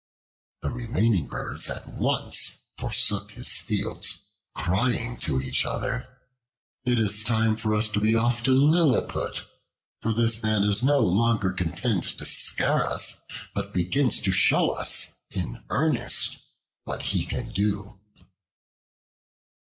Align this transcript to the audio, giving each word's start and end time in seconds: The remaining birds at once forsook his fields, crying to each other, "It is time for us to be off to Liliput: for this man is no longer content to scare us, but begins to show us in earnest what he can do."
The 0.63 0.71
remaining 0.71 1.27
birds 1.27 1.69
at 1.69 1.87
once 1.87 2.65
forsook 2.75 3.33
his 3.33 3.53
fields, 3.53 4.29
crying 4.55 5.15
to 5.17 5.39
each 5.39 5.63
other, 5.63 6.17
"It 6.85 6.97
is 6.97 7.23
time 7.23 7.55
for 7.55 7.75
us 7.75 7.87
to 7.89 7.99
be 7.99 8.15
off 8.15 8.41
to 8.45 8.49
Liliput: 8.51 9.43
for 10.01 10.11
this 10.11 10.41
man 10.41 10.63
is 10.63 10.81
no 10.81 10.97
longer 10.97 11.53
content 11.53 12.05
to 12.17 12.25
scare 12.25 12.83
us, 12.89 13.21
but 13.53 13.75
begins 13.75 14.21
to 14.21 14.31
show 14.31 14.71
us 14.71 15.17
in 15.29 15.63
earnest 15.69 16.39
what 16.83 17.03
he 17.13 17.23
can 17.23 17.51
do." 17.51 17.99